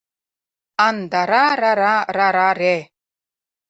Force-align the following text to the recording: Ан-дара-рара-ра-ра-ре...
Ан-дара-рара-ра-ра-ре... 0.87 2.75